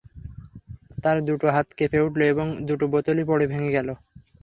[1.03, 3.89] তার দুটো হাত কেঁপে উঠলো এবং দুটো বোতলই পড়ে ভেঙ্গে গেল।